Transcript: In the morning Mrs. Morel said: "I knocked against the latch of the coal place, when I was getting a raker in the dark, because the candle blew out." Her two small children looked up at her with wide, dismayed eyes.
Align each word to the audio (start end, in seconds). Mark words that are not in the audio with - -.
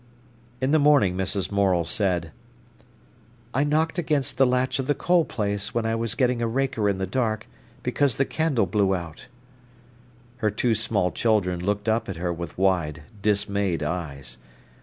In 0.59 0.71
the 0.71 0.79
morning 0.79 1.15
Mrs. 1.15 1.51
Morel 1.51 1.85
said: 1.85 2.31
"I 3.53 3.63
knocked 3.63 3.99
against 3.99 4.39
the 4.39 4.47
latch 4.47 4.79
of 4.79 4.87
the 4.87 4.95
coal 4.95 5.25
place, 5.25 5.75
when 5.75 5.85
I 5.85 5.93
was 5.93 6.15
getting 6.15 6.41
a 6.41 6.47
raker 6.47 6.89
in 6.89 6.97
the 6.97 7.05
dark, 7.05 7.45
because 7.83 8.15
the 8.15 8.25
candle 8.25 8.65
blew 8.65 8.95
out." 8.95 9.27
Her 10.37 10.49
two 10.49 10.73
small 10.73 11.11
children 11.11 11.63
looked 11.63 11.87
up 11.87 12.09
at 12.09 12.15
her 12.15 12.33
with 12.33 12.57
wide, 12.57 13.03
dismayed 13.21 13.83
eyes. 13.83 14.37